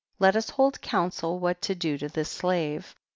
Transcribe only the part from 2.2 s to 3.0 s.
slave.